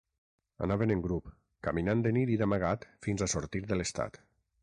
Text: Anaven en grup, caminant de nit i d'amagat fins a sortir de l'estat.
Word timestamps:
Anaven 0.67 0.93
en 0.95 1.03
grup, 1.05 1.27
caminant 1.67 2.01
de 2.07 2.13
nit 2.17 2.33
i 2.35 2.39
d'amagat 2.43 2.87
fins 3.09 3.25
a 3.27 3.31
sortir 3.37 3.61
de 3.73 3.79
l'estat. 3.81 4.19